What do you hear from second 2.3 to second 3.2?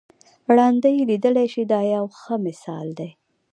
مثال دی.